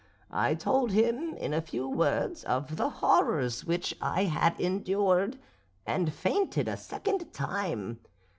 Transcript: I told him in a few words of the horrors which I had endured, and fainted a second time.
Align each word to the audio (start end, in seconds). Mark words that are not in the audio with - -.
I 0.31 0.55
told 0.55 0.93
him 0.93 1.35
in 1.35 1.53
a 1.53 1.61
few 1.61 1.87
words 1.87 2.43
of 2.45 2.75
the 2.77 2.89
horrors 2.89 3.65
which 3.65 3.95
I 4.01 4.23
had 4.23 4.59
endured, 4.59 5.37
and 5.85 6.11
fainted 6.11 6.67
a 6.67 6.75
second 6.75 7.31
time. 7.33 7.99